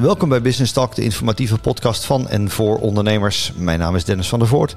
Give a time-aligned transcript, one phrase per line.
[0.00, 3.52] Welkom bij Business Talk, de informatieve podcast van en voor ondernemers.
[3.56, 4.76] Mijn naam is Dennis van der Voort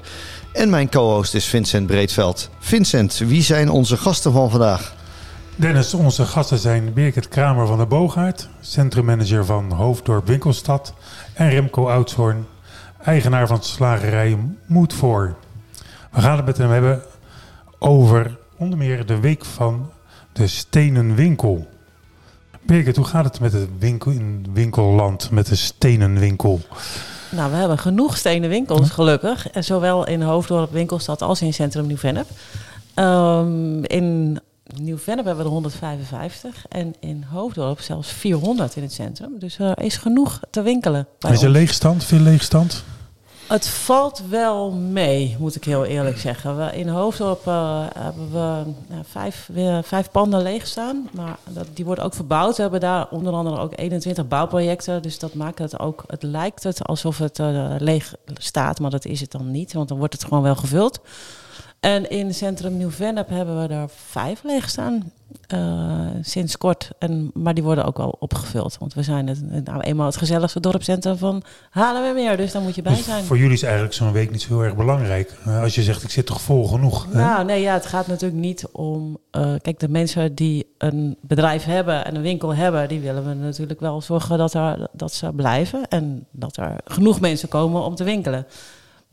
[0.52, 2.50] en mijn co-host is Vincent Breedveld.
[2.58, 4.94] Vincent, wie zijn onze gasten van vandaag?
[5.56, 10.94] Dennis, onze gasten zijn Birgit Kramer van der Boogaard, centrummanager van Hoofddorp Winkelstad.
[11.34, 12.46] En Remco Oudshoorn,
[13.04, 15.36] eigenaar van de slagerij Moed voor.
[16.10, 17.02] We gaan het met hem hebben
[17.78, 19.90] over onder meer de week van
[20.32, 21.68] de stenen winkel.
[22.66, 26.60] Birgit, hoe gaat het met het winkel in winkelland, met de stenen winkel?
[27.30, 29.50] Nou, we hebben genoeg stenen winkels, gelukkig.
[29.50, 32.26] En zowel in Hoofddorp, Winkelstad als in Centrum Nieuw-Vennep.
[32.94, 34.40] Um, in
[34.80, 39.38] Nieuw-Vennep hebben we er 155 en in Hoofddorp zelfs 400 in het centrum.
[39.38, 41.06] Dus er is genoeg te winkelen.
[41.30, 42.04] Is er leegstand?
[42.04, 42.84] Veel leegstand?
[43.46, 46.56] Het valt wel mee, moet ik heel eerlijk zeggen.
[46.56, 49.50] We, in Hoofddorp uh, hebben we uh, vijf,
[49.82, 51.08] vijf panden leeg staan.
[51.12, 52.56] Maar dat, die worden ook verbouwd.
[52.56, 55.02] We hebben daar onder andere ook 21 bouwprojecten.
[55.02, 58.80] Dus dat maakt het ook, het lijkt het alsof het uh, leeg staat.
[58.80, 61.00] Maar dat is het dan niet, want dan wordt het gewoon wel gevuld.
[61.84, 65.12] En in Centrum Nieuw-Vennep hebben we er vijf leeg staan.
[65.54, 66.90] Uh, sinds kort.
[66.98, 68.76] En, maar die worden ook al opgevuld.
[68.78, 72.36] Want we zijn het, nou, eenmaal het gezelligste dorpscentrum van halen we meer.
[72.36, 73.24] Dus daar moet je bij dus zijn.
[73.24, 75.36] Voor jullie is eigenlijk zo'n week niet zo heel erg belangrijk.
[75.46, 77.06] Uh, als je zegt, ik zit toch vol genoeg.
[77.10, 77.18] Hè?
[77.18, 79.18] Nou, nee, ja, het gaat natuurlijk niet om...
[79.32, 82.88] Uh, kijk, de mensen die een bedrijf hebben en een winkel hebben...
[82.88, 85.88] die willen we natuurlijk wel zorgen dat, er, dat ze blijven.
[85.88, 88.46] En dat er genoeg mensen komen om te winkelen.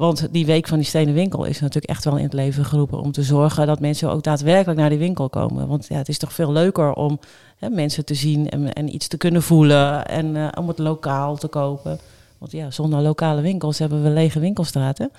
[0.02, 3.02] Want die week van die stenen winkel is natuurlijk echt wel in het leven geroepen
[3.02, 5.68] om te zorgen dat mensen ook daadwerkelijk naar die winkel komen.
[5.68, 7.20] Want ja, het is toch veel leuker om
[7.58, 11.38] hè, mensen te zien en, en, iets te kunnen voelen en uh, om het lokaal
[11.38, 12.00] te kopen.
[12.38, 15.12] Want ja, zonder lokale winkels hebben we lege winkelstraten.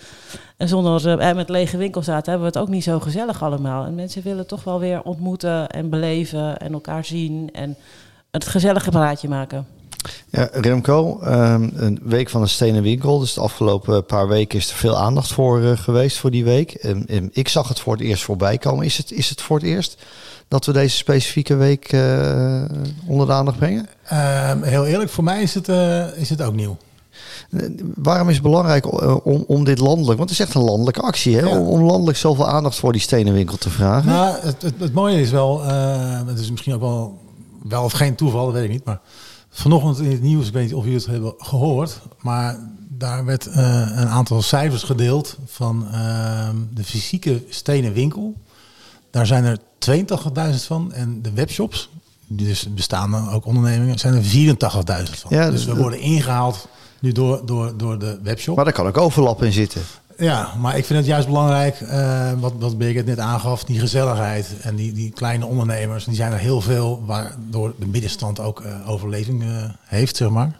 [0.56, 3.84] En zonder uh, met lege winkelstraten hebben we het ook niet zo gezellig allemaal.
[3.84, 7.76] En mensen willen toch wel weer ontmoeten en beleven en elkaar zien en
[8.30, 9.66] het gezellige praatje maken.
[10.30, 13.18] Ja, Remco, um, een week van een stenen winkel.
[13.18, 16.72] Dus de afgelopen paar weken is er veel aandacht voor uh, geweest voor die week.
[17.32, 18.84] Ik zag het voor het eerst voorbij komen.
[18.84, 19.96] Is het, is het voor het eerst
[20.48, 22.62] dat we deze specifieke week uh,
[23.06, 23.88] onder de aandacht brengen?
[24.04, 26.76] Ehm, heel eerlijk, voor mij is het, uh, is het ook nieuw.
[27.94, 31.36] Waarom is het belangrijk om, om dit landelijk, want het is echt een landelijke actie,
[31.36, 31.46] hè?
[31.46, 31.58] Ja.
[31.58, 34.08] Om, landelijk zoveel aandacht voor die stenen winkel te vragen?
[34.08, 35.62] Nou, het, het, het mooie is wel,
[36.26, 37.18] het is misschien ook wel,
[37.62, 39.00] wel of geen toeval, dat weet ik niet, maar
[39.54, 42.58] Vanochtend in het nieuws, ik weet niet of jullie het hebben gehoord, maar
[42.88, 43.54] daar werd uh,
[43.94, 48.34] een aantal cijfers gedeeld van uh, de fysieke stenen winkel.
[49.10, 49.58] Daar zijn er
[49.90, 51.90] 82.000 van en de webshops,
[52.26, 55.36] dus bestaan ook ondernemingen, zijn er 84.000 van.
[55.36, 56.68] Ja, dus we worden ingehaald
[57.00, 58.56] nu door, door, door de webshop.
[58.56, 59.82] Maar daar kan ook overlap in zitten.
[60.22, 64.54] Ja, maar ik vind het juist belangrijk, uh, wat, wat Birgit net aangaf, die gezelligheid
[64.60, 66.04] en die, die kleine ondernemers.
[66.04, 70.58] Die zijn er heel veel, waardoor de middenstand ook uh, overleving uh, heeft, zeg maar.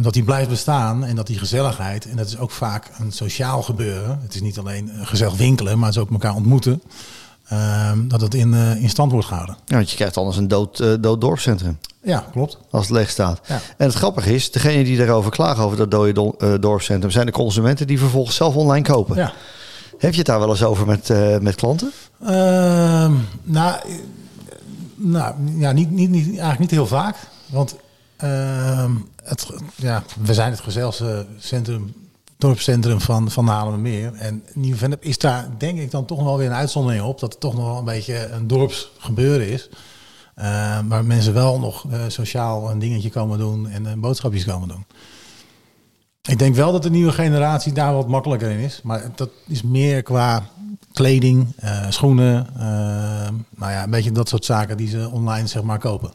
[0.00, 3.62] dat die blijft bestaan en dat die gezelligheid, en dat is ook vaak een sociaal
[3.62, 4.18] gebeuren.
[4.22, 6.82] Het is niet alleen gezellig winkelen, maar het is ook elkaar ontmoeten.
[8.06, 9.56] Dat het in, in stand wordt gehouden.
[9.66, 11.78] Ja, want je krijgt anders een dood, dood dorpscentrum.
[12.02, 12.58] Ja, klopt.
[12.70, 13.40] Als het leeg staat.
[13.46, 13.60] Ja.
[13.76, 17.26] En het grappige is, degene die daarover klagen over dat dode do uh, dorpscentrum, zijn
[17.26, 19.16] de consumenten die vervolgens zelf online kopen.
[19.16, 19.32] Ja.
[19.98, 21.92] Heb je het daar wel eens over met, uh, met klanten?
[22.22, 22.28] Uh,
[23.42, 23.80] nou,
[24.94, 27.16] nou ja, niet, niet, niet, eigenlijk niet heel vaak.
[27.46, 27.76] Want
[28.24, 28.90] uh,
[29.22, 31.94] het, ja, we zijn het gezelligste centrum,
[32.44, 34.14] dorpscentrum van, van Haarlemmermeer.
[34.14, 37.20] En Nieuw-Vennep is daar denk ik dan toch wel weer een uitzondering op.
[37.20, 39.68] Dat het toch nog wel een beetje een dorpsgebeuren is.
[40.38, 44.68] Uh, waar mensen wel nog uh, sociaal een dingetje komen doen en uh, boodschapjes komen
[44.68, 44.84] doen.
[46.22, 48.80] Ik denk wel dat de nieuwe generatie daar wat makkelijker in is.
[48.82, 50.46] Maar dat is meer qua
[50.92, 51.54] kleding,
[51.88, 52.46] schoenen.
[53.56, 56.12] nou ja, een beetje dat soort zaken die ze online zeg maar kopen.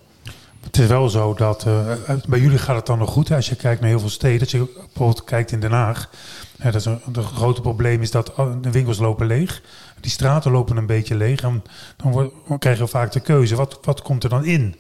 [0.62, 1.64] Het is wel zo dat
[2.28, 3.30] bij jullie gaat het dan nog goed.
[3.30, 3.36] Hè?
[3.36, 6.10] Als je kijkt naar heel veel steden, als je bijvoorbeeld kijkt in Den Haag.
[6.56, 9.62] Ja, dat is een, grote probleem is dat de winkels lopen leeg.
[10.00, 11.42] Die straten lopen een beetje leeg.
[11.42, 11.64] En
[11.98, 14.76] dan, wordt, dan krijg je vaak de keuze, wat, wat komt er dan in?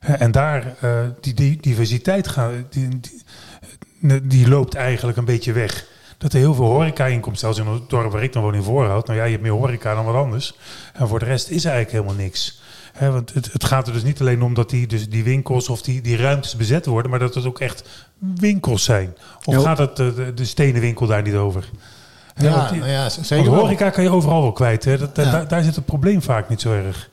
[0.00, 3.00] En daar, uh, die, diversiteit gaat, die,
[4.22, 5.86] die, loopt eigenlijk een beetje weg.
[6.18, 8.62] Dat er heel veel horeca inkomt, zelfs in het dorp waar ik dan woon in
[8.62, 9.06] Voorhout.
[9.06, 10.58] Nou ja, je hebt meer horeca dan wat anders.
[10.92, 12.59] En voor de rest is er eigenlijk helemaal niks.
[12.92, 15.68] He, want het, het, gaat er dus niet alleen om dat die, dus die winkels
[15.68, 17.88] of die, die ruimtes bezet worden, maar dat het ook echt
[18.18, 19.14] winkels zijn.
[19.44, 19.60] Of jo.
[19.60, 21.70] gaat het de, de, de stenen winkel daar niet over?
[22.36, 23.50] Ja, ja, die, ja zeker.
[23.50, 24.84] Want horeca kan je overal wel kwijt.
[24.84, 24.98] Hè?
[24.98, 25.30] Dat, ja.
[25.30, 27.10] daar, daar, zit het probleem vaak niet zo erg.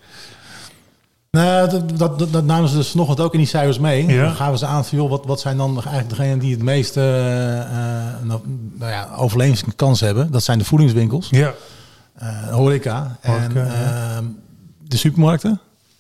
[1.31, 4.05] Nou, dat, dat, dat, dat namen ze dus nog wat ook in die cijfers mee.
[4.05, 4.23] Ja.
[4.23, 6.99] Dan gaven ze aan van, joh, wat, wat zijn dan eigenlijk degenen die het meeste
[6.99, 8.41] uh, nou,
[8.73, 10.31] nou ja, overlevingskans hebben?
[10.31, 11.27] Dat zijn de voedingswinkels.
[11.29, 11.53] Ja.
[12.21, 13.17] Uh, horeca.
[13.21, 14.17] En uh,
[14.87, 15.59] de supermarkten.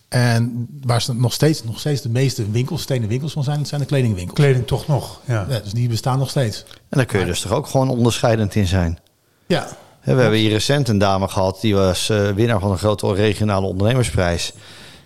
[0.09, 3.81] En waar ze nog steeds, nog steeds de meeste winkels, stenen winkels van zijn, zijn
[3.81, 4.39] de kledingwinkels.
[4.39, 5.45] Kleding toch nog, ja.
[5.49, 6.63] Ja, dus die bestaan nog steeds.
[6.67, 8.99] En daar kun je dus toch ook gewoon onderscheidend in zijn.
[9.45, 9.67] Ja,
[9.99, 13.13] Hè, We hebben hier recent een dame gehad, die was eh, winnaar van een grote
[13.13, 14.53] regionale ondernemersprijs.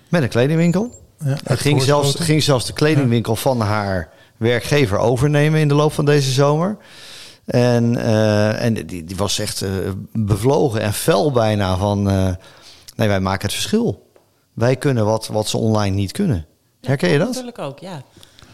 [0.09, 0.99] Met een kledingwinkel.
[1.25, 1.37] ja.
[1.43, 6.05] En ging zelfs, ging zelfs de kledingwinkel van haar werkgever overnemen in de loop van
[6.05, 6.77] deze zomer.
[7.45, 9.69] En, eh, en die, die was echt eh,
[10.13, 12.09] bevlogen en fel bijna van...
[12.09, 12.29] eh,
[12.95, 14.10] nee, wij maken het verschil.
[14.53, 16.45] Wij kunnen wat, wat ze online niet kunnen.
[16.81, 17.27] Herken je dat?
[17.27, 18.01] Natuurlijk ook, ja.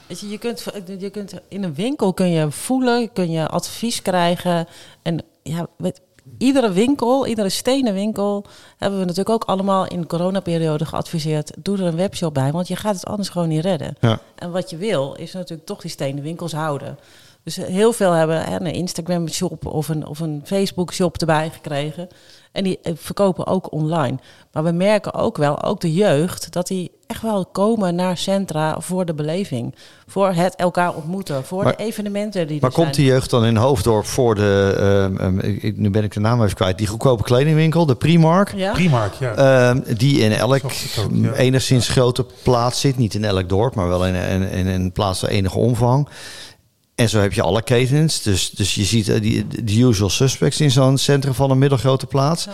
[0.08, 0.66] Weet je, je, kunt,
[1.00, 4.68] je kunt in een winkel kun je voelen, kun je advies krijgen.
[5.02, 6.02] En ja, weet,
[6.38, 8.46] iedere winkel, iedere stenen winkel,
[8.78, 11.52] hebben we natuurlijk ook allemaal in de coronaperiode geadviseerd.
[11.58, 13.96] Doe er een webshop bij, want je gaat het anders gewoon niet redden.
[14.00, 14.20] Ja.
[14.36, 16.98] En wat je wil, is natuurlijk toch die stenen winkels houden.
[17.44, 21.50] Dus heel veel hebben hè, een Instagram shop of een, of een Facebook shop erbij
[21.50, 22.08] gekregen.
[22.58, 24.18] En die eh, verkopen ook online.
[24.52, 28.76] Maar we merken ook wel, ook de jeugd, dat die echt wel komen naar centra
[28.80, 29.76] voor de beleving.
[30.08, 33.56] Voor het elkaar ontmoeten, voor Maar- de evenementen die Maar komt die jeugd dan in
[33.56, 34.76] Hoofddorp voor de...
[34.80, 36.78] ehm, ehm, ik- nu ben ik de naam even kwijt.
[36.78, 38.54] Die goedkope kledingwinkel, de Primark.
[38.56, 38.72] Ja?
[38.72, 39.34] Primark, ja.
[39.36, 40.72] Ehm, die in elk ook,
[41.14, 41.34] ja.
[41.34, 42.98] enigszins grote plaats zit.
[42.98, 46.08] Niet in elk dorp, maar wel in, in, in een plaats van enige omvang.
[46.98, 48.22] En zo heb je alle ketens.
[48.22, 52.06] Dus, dus je ziet eh, die, de usual suspects in zo'n centrum van een middelgrote
[52.06, 52.44] plaats.
[52.44, 52.52] Ja.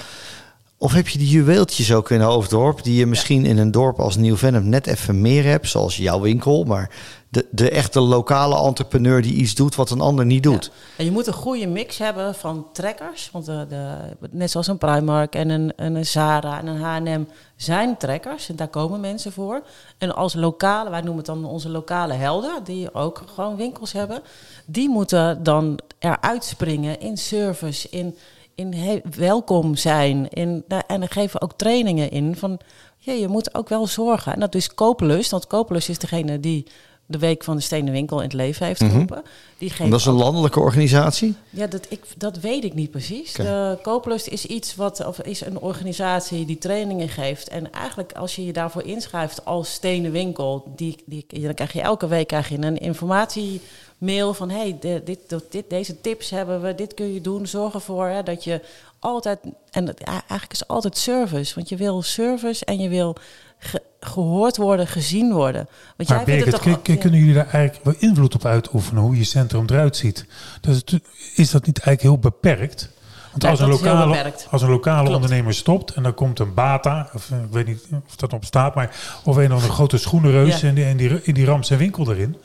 [0.78, 2.84] Of heb je die juweeltjes ook in Hoofddorp...
[2.84, 5.70] die je misschien in een dorp als Nieuw-Vennep net even meer hebt...
[5.70, 6.90] zoals jouw winkel, maar
[7.34, 9.22] de, de echte lokale entrepreneur...
[9.22, 10.72] die iets doet wat een ander niet doet.
[10.98, 13.30] En je moet een goede mix hebben van trekkers.
[13.32, 13.96] Want de, de,
[14.32, 17.24] net zoals een Primark en een, en een Zara en een H&M
[17.56, 18.50] zijn trekkers.
[18.50, 19.64] En daar komen mensen voor.
[19.98, 22.64] En als lokale, wij noemen het dan onze lokale helden...
[22.64, 24.22] die ook gewoon winkels hebben...
[24.66, 28.18] die moeten dan eruit springen in service, in,
[28.56, 30.30] in welkom zijn.
[30.30, 32.60] In, en er geven ook trainingen in van...
[32.98, 34.34] Ja, je moet ook wel zorgen.
[34.34, 35.32] En dat is Koopelust.
[35.32, 36.68] Want Koopelust is degene die
[37.06, 39.24] de Week van de Stenen Winkel in het leven heeft geroepen.
[39.58, 41.36] Die geeft dat is een landelijke organisatie.
[41.50, 43.32] ja, dat, ik, dat weet ik niet precies.
[43.32, 43.44] Oké.
[43.44, 47.48] De Kooplust is iets wat, of is een organisatie die trainingen geeft.
[47.48, 51.82] En eigenlijk als je je daarvoor inschrijft als stenen winkel, die, die, dan krijg je
[51.82, 55.20] elke week krijg je een informatiemail van hey, dit, dit,
[55.50, 57.48] dit, deze tips hebben we, dit kun je doen.
[57.48, 58.62] Zorg ervoor hè, dat je
[59.00, 59.40] altijd,
[59.72, 61.56] en dat, eigenlijk is altijd service.
[61.56, 63.16] Want je wil service en je wil
[63.64, 65.68] ge- gehoord worden, gezien worden.
[65.98, 67.00] Want Maar vindt Birgit, kun- kun- ja.
[67.00, 70.26] kunnen jullie daar eigenlijk wel invloed op uitoefenen hoe je centrum eruit ziet?
[70.62, 71.00] Dat is,
[71.36, 72.90] is dat niet eigenlijk heel beperkt?
[73.32, 75.16] Want Ja, als, een lokale, als een lokale Klopt.
[75.16, 78.46] ondernemer stopt en dan komt een Bata, of eh, ik weet niet of dat op
[78.46, 80.68] staat, maar of een of andere grote schoenenreus Ja.
[80.68, 82.38] en, die, en, die, en die ramt zijn winkel erin.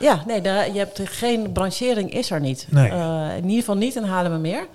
[0.00, 2.66] Ja, nee, daar, je hebt geen branchering is er niet.
[2.70, 2.90] Nee.
[2.90, 4.66] Eh, in ieder geval niet in Haarlemmermeer.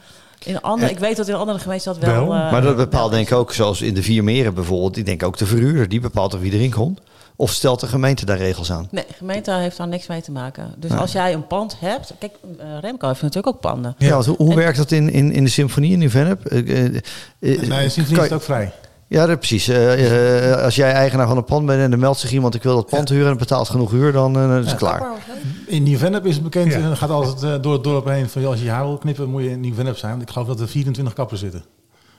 [0.46, 2.14] In andere, ik weet dat in andere gemeenten dat wel.
[2.28, 4.98] Wel, eh, Maar dat bepaalt denk ik ook, zoals in de Vier Meren bijvoorbeeld...
[4.98, 7.00] ik denk ook de verhuurder, die bepaalt of wie erin komt.
[7.38, 8.88] Of stelt de gemeente daar regels aan?
[8.92, 10.74] Nee, de gemeente heeft daar niks mee te maken.
[10.78, 11.00] Dus Nee.
[11.00, 12.14] als jij een pand hebt...
[12.20, 13.96] Kijk, eh, Remco heeft natuurlijk ook panden.
[13.98, 16.46] Ja, hoe, hoe En- werkt dat in, in, in de symfonie in Nieuw-Vennep?
[16.46, 16.60] Eh,
[17.40, 18.72] Nee, sindsdien je- is het ook vrij.
[19.16, 19.68] Ja, dat, precies.
[19.68, 22.56] Eh, eh, als jij eigenaar van een pand bent en er meldt zich iemand...
[22.56, 25.04] ik wil dat pand huren en betaalt genoeg huur, dan eh, is het klaar.
[25.66, 26.80] In Nieuw-Vennep is het bekend, Ja.
[26.80, 28.98] en gaat altijd eh, door het dorp heen van ja, als je je haar wil
[28.98, 30.12] knippen, moet je in Nieuw-Vennep zijn.
[30.12, 31.66] Want ik geloof dat er 24 kappers zitten.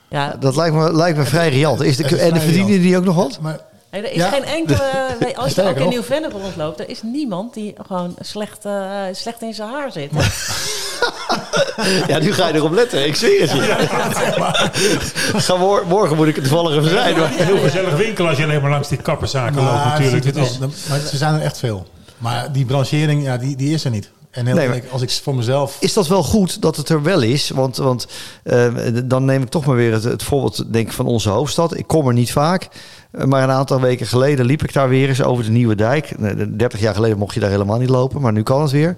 [0.09, 1.81] Ja, Dat lijkt me, lijkt me vrij riant.
[1.81, 2.81] Is de, is en verdienen riant.
[2.83, 3.39] die ook nog wat?
[3.41, 3.59] Maar
[3.91, 4.29] nee, er is Ja.
[4.29, 5.15] geen enkele...
[5.35, 5.89] als je ook in.
[5.89, 6.79] Nieuw-Vennep rondloopt...
[6.79, 10.11] er is niemand die gewoon slecht, eh, slecht in zijn haar zit.
[12.07, 13.05] Ja, nu ga je erop letten.
[13.07, 13.85] Ik zweer het je.
[15.39, 17.17] Ga mor- morgen moet ik er toevallig even zijn.
[17.17, 20.25] maar- Een heel gezellig winkel als je alleen maar langs die kapperszaken loopt natuurlijk.
[20.25, 20.57] Het het is,
[20.89, 21.87] maar ze zijn er echt veel.
[22.17, 24.09] Maar die branchering, ja, die, die is er niet.
[24.31, 25.77] En heel Nee, als ik voor mezelf...
[25.79, 27.49] Is dat wel goed dat het er wel is?
[27.49, 28.07] Want, want
[28.43, 28.67] eh,
[29.03, 31.77] dan neem ik toch maar weer het, het voorbeeld denk ik, van onze hoofdstad.
[31.77, 32.67] Ik kom er niet vaak.
[33.11, 36.09] eh, Maar een aantal weken geleden liep ik daar weer eens over de Nieuwe Dijk.
[36.11, 38.95] Eh, 30 jaar geleden mocht je daar helemaal niet lopen, maar nu kan het weer.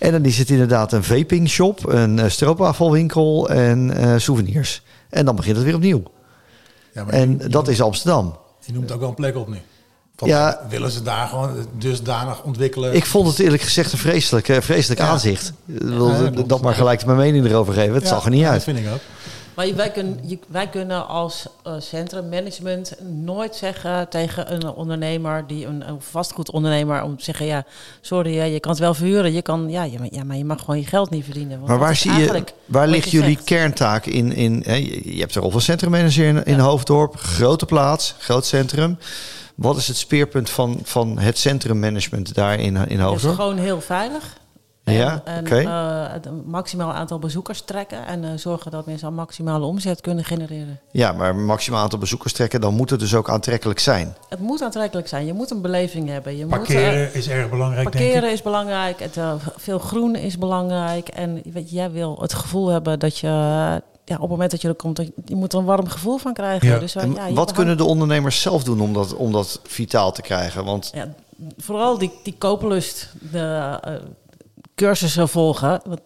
[0.00, 4.82] En dan is het inderdaad een vaping shop, een eh, stroopwafelwinkel en eh, souvenirs.
[5.10, 6.02] En dan begint het weer opnieuw.
[6.94, 8.36] Ja, maar En je, dat is Amsterdam.
[8.64, 9.56] je noemt ook wel een plek op nu.
[10.24, 10.60] Ja.
[10.68, 12.94] Willen ze daar gewoon dusdanig ontwikkelen?
[12.94, 15.06] Ik vond het eerlijk gezegd een vreselijk, eh, vreselijk Ja.
[15.08, 15.52] aanzicht.
[15.66, 16.62] Ik wil Ja, dat klopt.
[16.62, 17.94] maar gelijk mijn mening erover geven.
[17.94, 18.54] Het zag er niet uit.
[18.54, 19.00] Dat vind ik ook.
[19.54, 25.88] Maar wij kunnen, wij kunnen als eh, centrummanagement nooit zeggen tegen een ondernemer, die een,
[25.88, 27.64] een vastgoedondernemer, om te zeggen: ja,
[28.00, 29.32] sorry, je kan het wel verhuren.
[29.32, 31.56] Je kan, ja, ja, maar je mag gewoon je geld niet verdienen.
[31.56, 33.44] Want Maar waar, zie je, waar ligt jullie zegt.
[33.44, 34.32] kerntaak in?
[34.32, 36.60] in hè, je hebt er al een centrummanager in, in Ja.
[36.62, 38.98] Hoofddorp, grote plaats, groot centrum.
[39.54, 43.34] Wat is het speerpunt van, van het centrummanagement daar in, in Het is Hoofddorp?
[43.34, 44.38] gewoon heel veilig.
[44.90, 45.58] En, Ja, en oké.
[45.60, 50.24] eh, het maximaal aantal bezoekers trekken en eh, zorgen dat mensen een maximale omzet kunnen
[50.24, 50.80] genereren.
[50.90, 54.14] Ja, maar maximaal aantal bezoekers trekken, dan moet het dus ook aantrekkelijk zijn.
[54.28, 55.26] Het moet aantrekkelijk zijn.
[55.26, 56.36] Je moet een beleving hebben.
[56.36, 58.34] Je moet, Parkeren eh, is erg belangrijk, denk parkeren ik.
[58.34, 59.00] is belangrijk.
[59.00, 59.18] Het,
[59.56, 61.08] veel groen is belangrijk.
[61.08, 63.26] En weet je, jij wil het gevoel hebben dat je...
[64.04, 65.88] ja, op het moment dat je er komt, dat je, je moet er een warm
[65.88, 66.68] gevoel van krijgen.
[66.68, 66.78] Ja.
[66.78, 70.64] Dus, ja, wat kunnen de ondernemers zelf doen om dat, om dat vitaal te krijgen?
[70.64, 71.08] Want Ja,
[71.58, 73.94] vooral die, die kooplust, de eh,
[74.86, 75.80] cursussen volgen.
[75.84, 76.00] Want,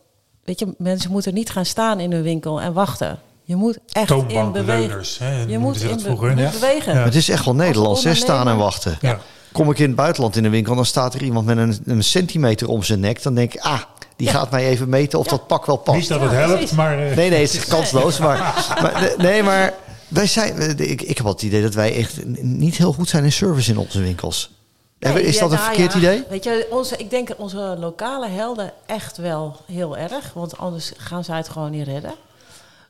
[0.44, 3.18] weet je, mensen moeten niet gaan staan in hun winkel en wachten.
[3.42, 5.02] Je moet echt in bewegen.
[5.18, 6.30] Hè, Je moet, in be- vroeger.
[6.30, 6.42] je Ja.
[6.42, 6.94] moet bewegen.
[6.94, 7.04] Ja.
[7.04, 8.14] het is echt wel Nederlands, hè?
[8.14, 8.98] Staan en wachten.
[9.00, 9.18] Ja.
[9.52, 12.04] Kom ik in het buitenland in de winkel, dan staat er iemand met een, een
[12.04, 13.22] centimeter om zijn nek.
[13.22, 13.80] Dan denk ik, ah,
[14.16, 14.32] die Ja.
[14.32, 15.30] gaat mij even meten of Ja.
[15.30, 15.98] dat pak wel past.
[15.98, 16.76] Niet dat Ja, het helpt, precies.
[16.76, 16.98] maar...
[17.08, 18.18] eh, Nee, nee, het is kansloos.
[18.18, 18.38] Maar,
[18.82, 19.72] maar, nee, maar
[20.08, 23.32] wij zijn, ik, ik heb het idee dat wij echt niet heel goed zijn in
[23.32, 24.50] service in onze winkels.
[24.98, 26.24] Nee, is dat een nou verkeerd ja, idee?
[26.28, 30.32] Weet je, onze, ik denk onze lokale helden echt wel heel erg.
[30.32, 32.14] Want anders gaan zij het gewoon niet redden.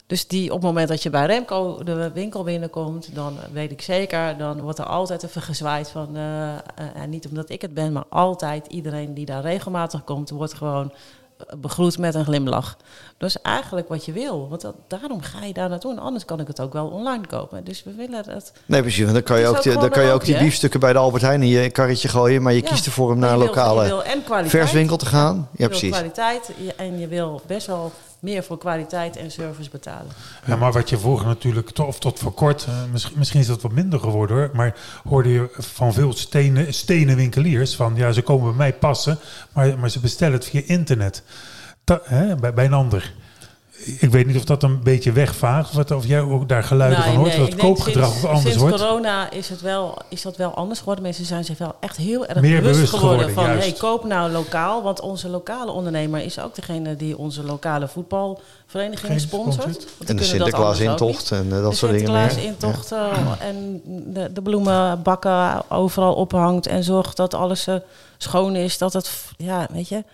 [0.07, 3.83] Dus die, op het moment dat je bij Remco de winkel binnenkomt, dan weet ik
[3.83, 6.61] zeker, dan wordt er altijd even gezwaaid van, eh, eh,
[6.95, 10.93] en niet omdat ik het ben, maar altijd iedereen die daar regelmatig komt, wordt gewoon
[11.61, 12.77] begroet met een glimlach.
[13.19, 15.93] Dat is eigenlijk wat je wil, want dat, daarom ga je daar naartoe.
[15.93, 17.65] En anders kan ik het ook wel online kopen.
[17.65, 19.01] Dus we willen het Nee, precies.
[19.03, 20.99] want Dan kan je ook, ook die- dan kan je ook die biefstukken bij de
[20.99, 22.43] Albert Heijn in je karretje gooien.
[22.43, 22.69] Maar je Ja.
[22.69, 24.63] kiest ervoor om naar een lokale je wil en kwaliteit.
[24.63, 25.49] verswinkel te gaan.
[25.57, 25.91] Ja, precies.
[25.91, 27.93] kwaliteit en je wil best wel
[28.25, 30.13] meer voor kwaliteit en service betalen.
[30.47, 32.83] Ja, maar wat je vroeger natuurlijk, of tot voor kort, eh,
[33.15, 34.77] misschien, is dat wat minder geworden hoor, maar
[35.09, 39.19] hoorde je van veel stenen, stenen winkeliers van ja, ze komen bij mij passen,
[39.53, 41.23] maar, maar ze bestellen het via internet.
[42.03, 43.15] Hè, bij, bij een ander.
[43.99, 46.99] Ik weet niet of dat een beetje wegvaagt, of, wat- of jij ook daar geluiden
[46.99, 48.77] Nee, van hoort, nee, dat het koopgedrag sinds, anders sinds wordt.
[48.77, 51.05] corona is, het wel, is dat wel anders geworden.
[51.05, 53.45] Mensen zijn zich wel echt heel erg Meer bewust, bewust geworden, geworden, van...
[53.45, 53.69] juist.
[53.69, 54.83] hey, koop nou lokaal.
[54.83, 59.87] Want onze lokale ondernemer is ook degene die onze lokale voetbalvereniging Geen sponsort.
[60.07, 62.31] En de Sinterklaas-intocht en eh, dat de soort dingen meer.
[62.31, 67.75] Sinterklaas-intocht eh, en de, de bloemenbakken overal ophangt en zorgt dat alles eh,
[68.19, 68.79] schoon is.
[68.79, 70.05] Dat het, ja, weet je,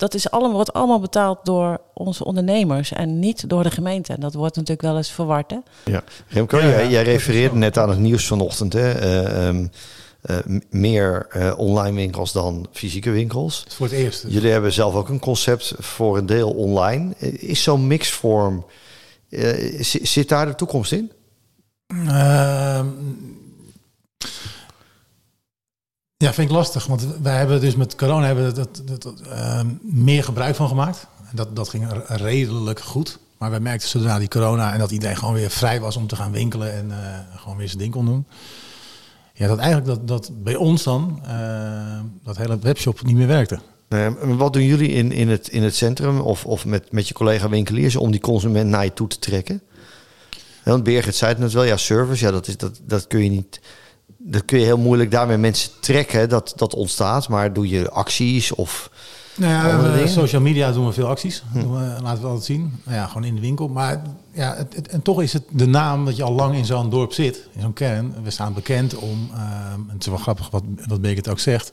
[0.00, 4.12] dat is allemaal, wordt allemaal betaald door onze ondernemers en niet door de gemeente.
[4.12, 5.56] En dat wordt natuurlijk wel eens verward, hè?
[5.84, 6.02] Ja.
[6.28, 8.72] Remco, Ja, jij, refereerde net aan het nieuws vanochtend.
[8.72, 8.92] Hè?
[8.92, 9.66] Eh, ehm,
[10.20, 10.36] eh,
[10.70, 13.64] meer eh, online winkels dan fysieke winkels.
[13.68, 14.24] Voor het eerst.
[14.28, 17.14] Jullie hebben zelf ook een concept voor een deel online.
[17.38, 18.64] Is zo'n mixvorm,
[19.28, 21.10] eh, zi- zit daar de toekomst in?
[26.20, 26.86] Ja, vind ik lastig.
[26.86, 31.06] Want wij hebben dus met corona hebben dat, dat, ehm, meer gebruik van gemaakt.
[31.30, 33.18] En dat, dat ging redelijk goed.
[33.38, 36.16] Maar wij merkten zodra die corona en dat iedereen gewoon weer vrij was om te
[36.16, 38.26] gaan winkelen en eh, gewoon weer zijn ding kon doen.
[39.34, 43.58] Ja, dat eigenlijk dat, dat bij ons dan ehm, dat hele webshop niet meer werkte.
[43.88, 47.14] Eh, wat doen jullie in, in, het, in het centrum of, of met, met je
[47.14, 49.62] collega winkeliers om die consument naar je toe te trekken?
[50.64, 53.30] Want Birgit zei het net wel, ja, service, ja, dat, is, dat, dat kun je
[53.30, 53.60] niet.
[54.22, 57.28] Dat kun je heel moeilijk daarmee mensen trekken, dat, dat ontstaat.
[57.28, 58.90] Maar doe je acties of.
[59.36, 60.08] Nou ja, dingen?
[60.08, 61.42] social media doen we veel acties.
[61.52, 62.80] Doen we, laten we altijd zien.
[62.84, 63.68] Nou ja, gewoon in de winkel.
[63.68, 66.64] Maar ja, het, het- en toch is het de naam dat je al lang in
[66.64, 68.14] zo'n dorp zit, in zo'n kern.
[68.22, 71.72] We staan bekend om, ehm, en het is wel grappig wat, wat Birgit ook zegt.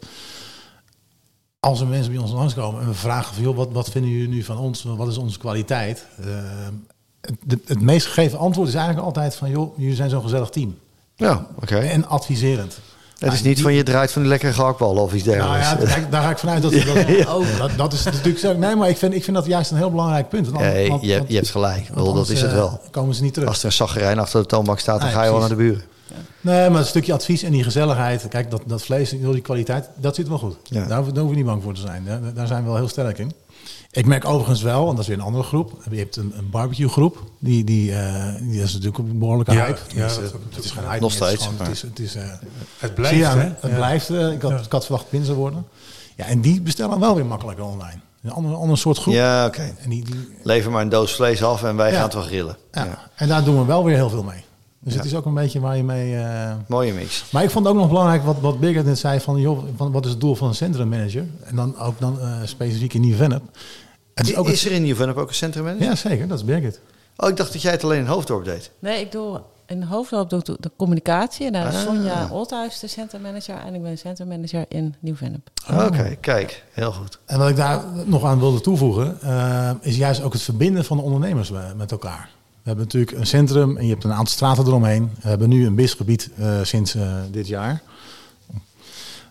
[1.60, 4.28] Als er mensen bij ons langskomen en we vragen van, joh, wat, wat vinden jullie
[4.28, 4.84] nu van ons?
[4.84, 6.06] Wat is onze kwaliteit?
[6.20, 6.74] Ehm,
[7.22, 10.50] het, het, het meest gegeven antwoord is eigenlijk altijd van, joh, jullie zijn zo'n gezellig
[10.50, 10.78] team.
[11.18, 11.78] Ja, oké.
[11.78, 12.80] En adviserend.
[13.20, 15.70] Het is niet van je draait van die lekkere gehaktballen of iets Nou dergelijks.
[15.70, 18.54] ja, kijk, daar ga ik vanuit dat dat, dat, dat is natuurlijk zo.
[18.58, 20.48] Nee, maar ik vind, ik vind dat juist een heel belangrijk punt.
[20.50, 21.78] Want, Nee, want- je, want- je hebt gelijk.
[21.88, 22.82] Ik want dat is het eh, wel.
[22.92, 23.50] Komen ze niet terug.
[23.50, 25.82] Als er een zaggerijn achter de toonbank staat, dan ga je wel naar de buren.
[26.42, 28.28] Nee, maar het stukje advies en die gezelligheid.
[28.28, 30.56] Kijk, dat, dat vlees, die kwaliteit, dat zit wel goed.
[30.64, 30.86] Ja.
[30.86, 32.06] Daar, hoeven- daar hoeven we niet bang voor te zijn.
[32.06, 33.32] Daar, daar zijn we wel heel sterk in.
[33.92, 35.72] Ik merk overigens wel, en dat is weer een andere groep.
[35.90, 37.24] Je hebt een, een barbecue groep.
[37.40, 39.80] Die, die, eh, die is natuurlijk een behoorlijke Ja, hype.
[39.96, 41.00] ja, dat- het dat is is geen hype.
[41.02, 42.40] nog het steeds, Het is, het is, eh, Het
[42.80, 43.40] zie blijft, hè?
[43.40, 43.76] Het Ja.
[43.76, 44.10] blijft.
[44.10, 44.58] eh, ik, had, Ja.
[44.58, 45.66] ik had verwacht pinsen worden.
[46.16, 48.00] Ja, en die bestellen wel weer makkelijker online.
[48.24, 49.14] Een ander, ander soort groep.
[49.14, 49.62] Ja, oké.
[49.84, 51.94] En, die, die, Lever maar een doos vlees af en wij Ja.
[51.96, 52.58] gaan het wel grillen.
[52.72, 52.84] ja.
[52.86, 53.00] Ja.
[53.16, 54.44] En daar doen we wel weer heel veel mee.
[54.80, 55.00] Dus Ja.
[55.00, 56.16] het is ook een beetje waar je mee...
[56.18, 57.26] eh, Mooie mix.
[57.32, 59.92] Maar ik vond het ook nog belangrijk wat, wat Birgit net zei van, joh, van
[59.92, 61.26] wat is het doel van een centrummanager?
[61.44, 63.42] En dan ook dan eh, specifiek in Nieuw-Vennep.
[64.14, 65.86] Is ook Is er in Nieuw-Vennep ook een centrummanager?
[65.88, 66.28] Ja, zeker.
[66.28, 66.80] Dat is Birgit.
[67.18, 68.72] Oh, ik dacht dat jij het alleen in Hoofddorp deed.
[68.80, 71.46] Nee, ik doe in Hoofddorp doe ik de communicatie.
[71.46, 71.82] En daar is Ah.
[71.82, 73.56] Sonja Olthuis de centrummanager.
[73.66, 75.50] En ik ben centrummanager in Nieuw-Vennep.
[75.74, 76.64] Oké, kijk.
[76.72, 77.20] Heel goed.
[77.26, 80.98] En wat ik daar nog aan wilde toevoegen, eh, is juist ook het verbinden van
[80.98, 82.30] de ondernemers met elkaar.
[82.68, 85.12] We hebben natuurlijk een centrum en je hebt een aantal straten eromheen.
[85.22, 87.82] We hebben nu een bisgebied eh, sinds eh, dit jaar.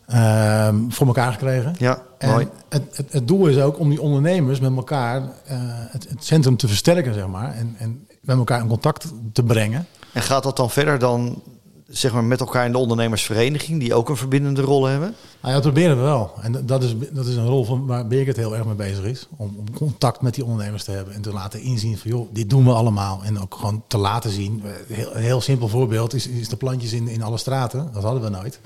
[0.07, 1.75] ehm, voor elkaar gekregen.
[1.79, 2.49] Ja, En mooi.
[2.69, 6.57] het, het, het doel is ook om die ondernemers met elkaar eh, het, het centrum
[6.57, 7.55] te versterken, zeg maar.
[7.55, 9.87] En, en met elkaar in contact te brengen.
[10.13, 11.43] En gaat dat dan verder dan
[11.89, 15.09] zeg maar, met elkaar in de ondernemersvereniging, die ook een verbindende rol hebben?
[15.41, 16.33] Nou ja, dat proberen we wel.
[16.43, 19.27] En dat is, dat is een rol van waar Birgit heel erg mee bezig is.
[19.37, 21.15] Om, om contact met die ondernemers te hebben.
[21.15, 23.21] En te laten inzien van, joh, dit doen we allemaal.
[23.25, 24.63] En ook gewoon te laten zien.
[24.89, 27.91] Heel, een heel simpel voorbeeld is, is de plantjes in, in alle straten.
[27.93, 28.61] Dat hadden we nooit.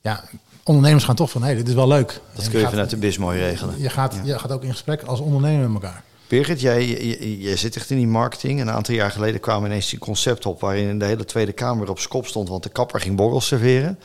[0.00, 0.24] Ja,
[0.62, 2.20] ondernemers gaan toch van, hé, hey, dit is wel leuk.
[2.34, 3.80] Dat En kun je gaat- vanuit de BIS mooi regelen.
[3.80, 6.02] Je gaat, je gaat ook in gesprek als ondernemer met elkaar.
[6.32, 8.60] Birgit, jij, jij, jij zit echt in die marketing.
[8.60, 10.60] Een aantal jaar geleden kwam ineens die concept op...
[10.60, 12.48] waarin de hele Tweede Kamer op zijn kop stond...
[12.48, 13.98] want de kapper ging borrels serveren.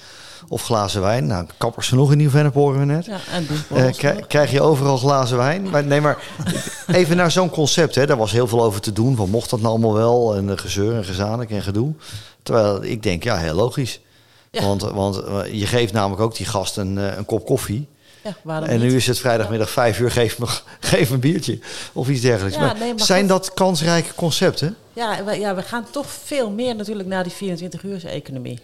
[0.48, 1.27] Of glazen wijn.
[1.27, 3.05] Nou, kappers genoeg in Nieuw-Vennep horen we net.
[3.05, 5.69] Ja, en dus Eh, krij- krijg je overal glazen wijn?
[5.69, 6.24] Maar, nee, maar
[6.88, 7.96] even naar zo'n concept.
[7.96, 8.05] Hè.
[8.05, 9.15] Daar was heel veel over te doen.
[9.15, 10.36] Van mocht dat nou allemaal wel?
[10.36, 11.93] En gezeur en gezanik en gedoe.
[12.43, 14.00] Terwijl ik denk, ja, heel logisch.
[14.51, 14.62] Ja.
[14.62, 17.88] Want, want eh, je geeft namelijk ook die gast een, eh, een kop koffie.
[18.46, 20.46] Ja, En nu is het vrijdagmiddag vijf uur, geef me,
[20.79, 21.60] geef me een biertje.
[21.93, 22.57] Of iets dergelijks.
[22.57, 23.29] Maar nee, maar zijn goed.
[23.29, 24.75] dat kansrijke concepten?
[24.93, 28.60] Ja, we, ja, we gaan toch veel meer natuurlijk naar die 24 uur economie.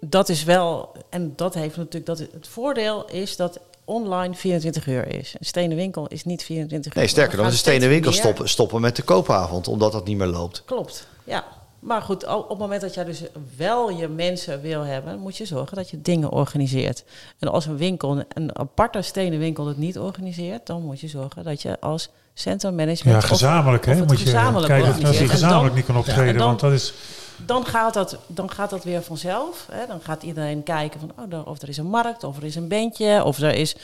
[0.00, 5.14] Dat is wel, en dat heeft natuurlijk, dat het voordeel is dat online 24 uur
[5.14, 5.34] is.
[5.38, 6.98] Een stenen winkel is niet 24 uur.
[7.00, 10.16] Nee, sterker gaan de stenen winkel meer- stoppen, stoppen met de koopavond, omdat dat niet
[10.16, 10.62] meer loopt.
[10.64, 11.44] Klopt, ja.
[11.86, 13.22] Maar goed, op het moment dat jij dus
[13.56, 17.04] wel je mensen wil hebben, moet je zorgen dat je dingen organiseert.
[17.38, 21.44] En als een winkel, een aparte stenen winkel het niet organiseert, dan moet je zorgen
[21.44, 23.22] dat je als centrummanagement...
[23.22, 26.60] Ja, gezamenlijk hè, moet je gezamenlijk kijken En dan- gezamenlijk niet kan optreden, dan- want
[26.60, 26.92] dat is...
[27.36, 29.68] dan gaat dat, dan gaat dat weer vanzelf.
[29.72, 29.86] Hè?
[29.86, 32.54] Dan gaat iedereen kijken van, oh, daar- of er is een markt, of er is
[32.54, 33.76] een bandje, of er is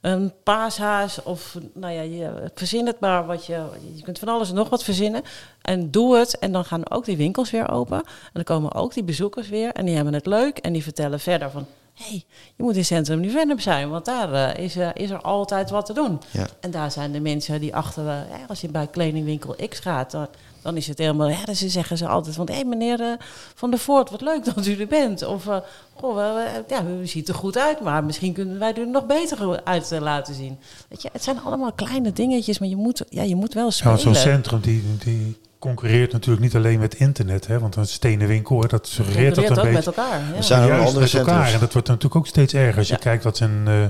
[0.00, 3.64] een paashaas, of nou ja, je verzin het maar wat je,
[3.94, 5.22] je kunt van alles en nog wat verzinnen.
[5.62, 7.98] En doe het, en dan gaan ook die winkels weer open.
[7.98, 11.20] En dan komen ook die bezoekers weer, en die hebben het leuk, en die vertellen
[11.20, 12.24] verder van, hé, hey,
[12.56, 15.86] je moet in Centrum Nieuw-Vennep zijn, want daar eh, is, eh, is er altijd wat
[15.86, 16.20] te doen.
[16.30, 16.46] Ja.
[16.60, 20.28] En daar zijn de mensen die achter, ja, als je bij kledingwinkel X gaat, dan,
[20.62, 23.12] dan is het helemaal, ja, dan zeggen ze altijd van, hé hey, meneer eh,
[23.54, 25.26] Van der Voort, wat leuk dat u er bent.
[25.26, 25.56] Of, eh,
[25.94, 28.88] goh, we- we- ja, u ziet er goed uit, maar misschien kunnen wij u er
[28.88, 30.58] nog beter uit eh, laten zien.
[30.88, 33.70] Weet je, het zijn allemaal kleine dingetjes, maar je moet, ja, je moet wel Ja,
[33.70, 33.92] spelen.
[33.92, 38.28] want zo'n centrum die, die concurreert natuurlijk niet alleen met internet, hè, want een stenen
[38.28, 39.72] winkel, hè, dat suggereert dat een ook beetje.
[39.72, 40.20] met elkaar.
[40.30, 40.36] Ja.
[40.36, 41.52] Er zijn ook Juist andere met elkaar.
[41.52, 42.78] En dat wordt natuurlijk ook steeds erger.
[42.78, 42.98] Als je Ja.
[43.00, 43.84] kijkt wat zijn eh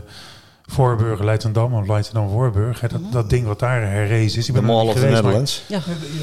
[0.71, 4.49] Voorburg, Leidschendam of Leidschendam-Voorburg, hè, dat, dat ding wat daar herrezen is.
[4.49, 5.63] Ik De ben Mall of the Netherlands.
[5.67, 5.81] Ja.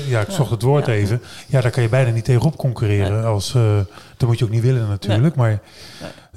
[0.07, 0.33] Ja, ik Ja.
[0.33, 0.91] zocht het woord Ja.
[0.93, 1.21] even.
[1.47, 3.25] Ja, daar kan je bijna niet tegenop concurreren.
[3.25, 3.77] Als, eh,
[4.17, 5.35] dat moet je ook niet willen natuurlijk.
[5.35, 5.59] Maar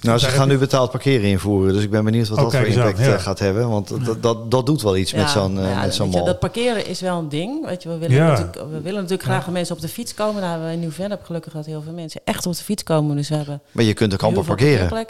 [0.00, 1.72] Nou, ze gaan nu betaald parkeren invoeren.
[1.72, 3.14] Dus ik ben benieuwd wat Oh, dat voor impact ja.
[3.14, 3.68] eh, gaat hebben.
[3.68, 6.26] Want dat, dat, dat doet wel iets met zo'n ja, met zo'n weet je, mall.
[6.30, 7.66] Dat parkeren is wel een ding.
[7.66, 8.26] Weet je, we, willen Ja.
[8.26, 10.40] natuurlijk, we willen natuurlijk graag dat mensen op de fiets komen.
[10.40, 13.16] Daar hebben we in Nieuw-Vennep gelukkig dat heel veel mensen echt op de fiets komen.
[13.16, 15.06] Dus we hebben Maar je kunt ook amper veel parkeren.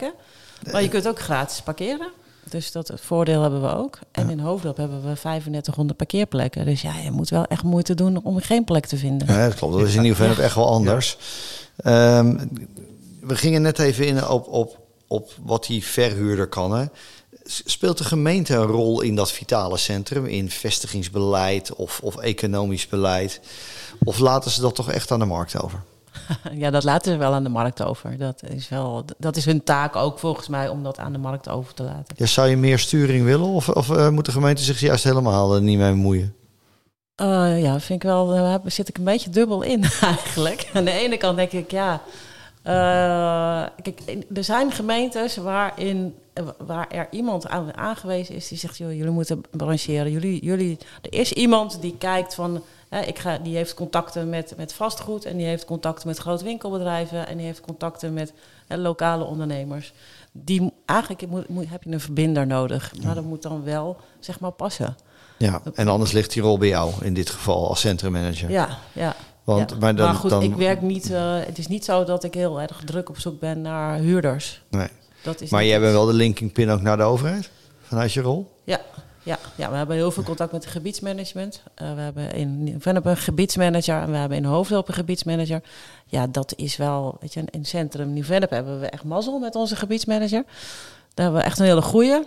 [0.72, 2.08] Maar je kunt ook gratis parkeren.
[2.50, 3.98] Dus dat voordeel hebben we ook.
[4.12, 6.64] En in Hoofddorp hebben we 3500 parkeerplekken.
[6.64, 9.26] Dus ja, je moet wel echt moeite doen om geen plek te vinden.
[9.28, 9.74] Ja, dat klopt.
[9.74, 11.16] Dat is in Nieuw-Vennep echt wel anders.
[11.76, 12.46] Ehm,
[13.20, 16.72] we gingen net even in op, op, op wat die verhuurder kan.
[16.72, 16.84] Hè.
[17.44, 20.26] Speelt de gemeente een rol in dat vitale centrum?
[20.26, 23.40] In vestigingsbeleid of, of economisch beleid?
[24.04, 25.82] Of laten ze dat toch echt aan de markt over?
[26.52, 28.18] Ja, dat laten ze wel aan de markt over.
[28.18, 31.48] Dat is, wel, dat is hun taak ook volgens mij om dat aan de markt
[31.48, 32.14] over te laten.
[32.16, 33.46] Ja, zou je meer sturing willen?
[33.46, 36.35] Of, of eh, moet de gemeente zich juist helemaal eh, niet mee bemoeien?
[37.14, 40.70] Eh, ja, vind ik wel, daar zit ik een beetje dubbel in eigenlijk.
[40.72, 42.02] Aan de ene kant denk ik, ja.
[43.83, 44.00] kijk,
[44.35, 46.14] er zijn gemeentes waarin,
[46.59, 50.12] waar er iemand aan aangewezen is die zegt: joh, jullie moeten brancheren.
[50.12, 52.62] Jullie, jullie, er is iemand die kijkt van.
[52.98, 57.26] Ik ga, die heeft contacten met, met vastgoed en die heeft contacten met grote winkelbedrijven
[57.26, 58.33] en die heeft contacten met
[58.68, 59.92] lokale ondernemers.
[60.33, 64.40] Die, eigenlijk moet, moet, heb je een verbinder nodig, maar dat moet dan wel zeg
[64.40, 64.96] maar passen.
[65.37, 68.50] Ja, en anders ligt die rol bij jou in dit geval als centrummanager.
[68.50, 69.14] Ja, ja.
[69.44, 69.76] Want, Ja.
[69.81, 71.11] maar dan, goed, dan, ik werk niet.
[71.11, 74.62] eh, het is niet zo dat ik heel erg druk op zoek ben naar huurders.
[74.70, 74.88] nee.
[75.22, 77.50] Dat is Maar jij bent wel de linking pin ook naar de overheid?
[77.83, 78.50] Vanuit je rol?
[78.64, 78.81] Ja,
[79.22, 81.62] ja, ja, we hebben heel veel contact met het gebiedsmanagement.
[81.74, 85.62] Eh, we hebben in Vennep een gebiedsmanager en we hebben in Hoofddorp een gebiedsmanager.
[86.06, 89.54] Ja, dat is wel, weet je, in het centrum Nieuw-Vennep hebben we echt mazzel met
[89.54, 90.42] onze gebiedsmanager.
[91.14, 92.22] Daar hebben we echt een hele goeie.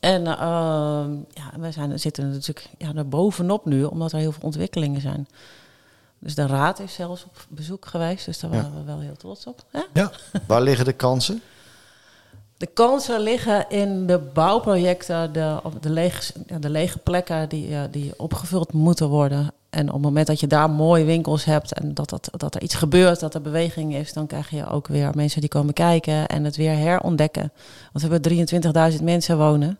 [0.00, 4.42] En ehm, ja, wij zijn, zitten natuurlijk ja, er bovenop nu, omdat er heel veel
[4.42, 5.28] ontwikkelingen zijn.
[6.18, 8.56] Dus de raad is zelfs op bezoek geweest, dus daar Ja.
[8.62, 9.64] waren we wel heel trots op.
[9.70, 9.80] Hè?
[9.92, 10.10] Ja,
[10.46, 11.42] Waar liggen de kansen?
[12.56, 18.12] De kansen liggen in de bouwprojecten, de, de, lege, de lege plekken die, eh, die
[18.16, 19.52] opgevuld moeten worden.
[19.70, 22.62] en op het moment dat je daar mooie winkels hebt en dat, dat, dat er
[22.62, 26.26] iets gebeurt, dat er beweging is, dan krijg je ook weer mensen die komen kijken
[26.26, 27.52] en het weer herontdekken.
[27.92, 29.78] Want we hebben 23.000 mensen wonen.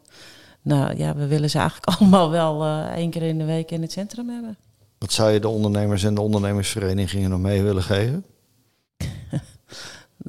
[0.63, 3.83] Nou ja, we willen ze eigenlijk allemaal wel uh, één keer in de week in
[3.83, 4.57] het centrum hebben.
[4.99, 8.25] Wat zou je de ondernemers en de ondernemersverenigingen nog mee willen geven?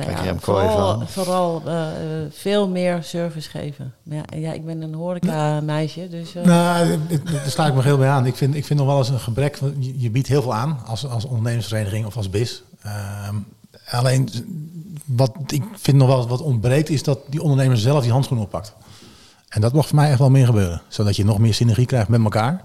[0.06, 1.88] Nou ja, vooral, vooral uh,
[2.30, 3.94] veel meer service geven.
[4.04, 6.36] Ja, ja, ik ben een horeca-meisje, dus...
[6.36, 6.44] Uh...
[6.44, 8.26] Nou, daar sta ik me heel bij aan.
[8.26, 9.60] Ik vind, ik vind nog wel eens een gebrek.
[9.80, 12.64] Je, je biedt heel veel aan als, als ondernemersvereniging of als BIS.
[12.86, 13.30] Uh,
[13.90, 14.30] alleen,
[15.06, 18.74] wat ik vind nog wel wat ontbreekt, is dat die ondernemer zelf die handschoen oppakt.
[19.50, 20.82] En dat mag voor mij echt wel meer gebeuren.
[20.88, 22.64] Zodat je nog meer synergie krijgt met elkaar.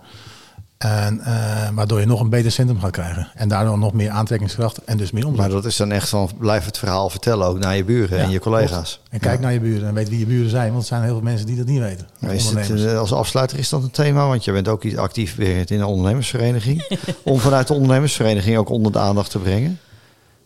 [0.82, 3.28] En, uh, waardoor je nog een beter centrum gaat krijgen.
[3.34, 5.40] En daardoor nog meer aantrekkingskracht en dus meer omzet.
[5.40, 8.30] Maar dat is dan echt van blijf het verhaal vertellen ook naar je buren en
[8.30, 9.00] je collega's.
[9.10, 10.70] En kijk naar je buren en weet wie je buren zijn.
[10.70, 12.06] Want er zijn heel veel mensen die dat niet weten.
[12.20, 14.26] is het, uh, als afsluiter is dat een thema?
[14.26, 16.98] Want je bent ook actief weer in een ondernemersvereniging.
[17.22, 19.78] om vanuit de ondernemersvereniging ook onder de aandacht te brengen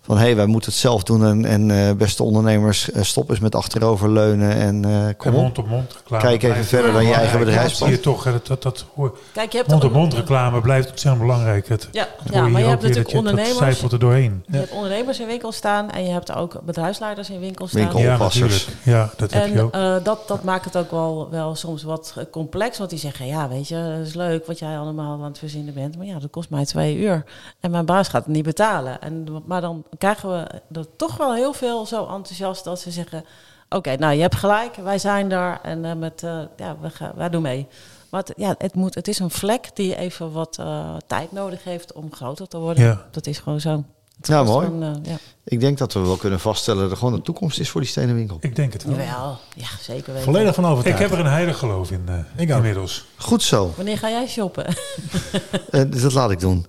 [0.07, 3.31] van hé, hey, wij moeten het zelf doen en, en uh, beste ondernemers, uh, stop
[3.31, 6.23] eens met achteroverleunen en uh, kom en mond op mond reclame.
[6.23, 7.89] Kijk even verder dan je eigen bedrijfspad.
[7.89, 9.19] zie je toch, dat, dat, dat hoor.
[9.33, 11.69] Kijk, je hebt mond op mond reclame blijft ontzettend belangrijk.
[11.69, 13.81] Het, ja, ja maar je hebt natuurlijk je, ondernemers.
[13.81, 14.45] Dat er doorheen.
[14.47, 17.83] Je hebt ondernemers in winkels staan en je hebt ook bedrijfsleiders in winkels staan.
[17.83, 18.69] Winkeloppassers.
[18.83, 20.05] Ja, ja, dat heb en, je ook.
[20.05, 23.69] dat, dat maakt het ook wel, wel soms wat complex, want die zeggen ja, weet
[23.69, 26.51] je, dat is leuk wat jij allemaal aan het verzinnen bent, maar ja, dat kost
[26.51, 27.25] mij twee uur
[27.61, 29.01] en mijn baas gaat het niet betalen.
[29.01, 33.25] En, maar dan krijgen we dat toch wel heel veel zo enthousiast dat ze zeggen:
[33.69, 37.13] Oké, nou je hebt gelijk, wij zijn daar en uh, met, uh, ja, we gaan,
[37.15, 37.67] wij doen mee.
[38.11, 41.65] Maar het, ja, het, moet, het is een vlek die even wat uh, tijd nodig
[41.65, 42.85] heeft om groter te worden.
[42.85, 43.07] Ja.
[43.11, 43.85] Dat is gewoon zo.
[44.23, 44.69] Ja, mooi.
[45.03, 45.17] Ja.
[45.45, 47.91] Ik denk dat we wel kunnen vaststellen dat er gewoon een toekomst is voor die
[47.91, 48.39] stenen winkel.
[48.41, 48.97] Ik denk het wel.
[48.97, 50.23] Jawel, ja, zeker weten.
[50.23, 51.01] Volledig van overtuigd.
[51.01, 53.07] Ik heb er een heilig geloof in uh, inmiddels.
[53.17, 53.73] Goed zo.
[53.77, 54.67] Wanneer ga jij shoppen?
[54.67, 56.67] uh, dus dat laat ik doen.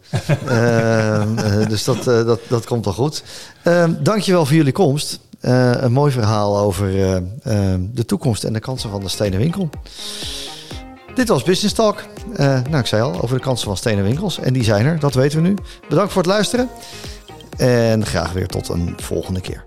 [0.50, 1.24] uh,
[1.70, 3.24] dus dat, dat, dat komt al goed.
[4.00, 5.20] dankjewel voor jullie komst.
[5.40, 6.92] een mooi verhaal over
[7.94, 9.70] de toekomst en de kansen van de stenen winkel.
[11.16, 12.04] Dit was Business Talk.
[12.38, 14.40] nou, ik zei al, over de kansen van stenen winkels.
[14.40, 15.56] En die zijn er, dat weten we nu.
[15.90, 16.70] Bedankt voor het luisteren.
[17.58, 19.67] En graag weer tot een volgende keer.